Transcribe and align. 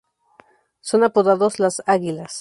Son 0.79 1.03
apodados 1.03 1.59
las 1.59 1.83
"Águilas". 1.85 2.29